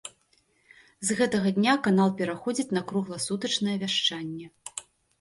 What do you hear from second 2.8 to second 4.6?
кругласутачнае вяшчанне.